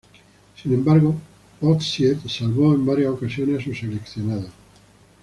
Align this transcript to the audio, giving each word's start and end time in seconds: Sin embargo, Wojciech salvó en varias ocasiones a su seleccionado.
Sin 0.59 0.73
embargo, 0.73 1.13
Wojciech 1.61 2.27
salvó 2.27 2.73
en 2.73 2.83
varias 2.83 3.11
ocasiones 3.11 3.61
a 3.61 3.63
su 3.65 3.75
seleccionado. 3.75 4.49